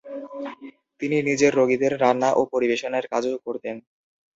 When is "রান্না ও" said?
2.03-2.51